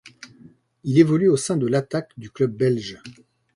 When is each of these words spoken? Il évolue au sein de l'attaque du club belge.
Il 0.83 0.97
évolue 0.97 1.29
au 1.29 1.37
sein 1.37 1.57
de 1.57 1.67
l'attaque 1.67 2.09
du 2.17 2.31
club 2.31 2.55
belge. 2.55 2.97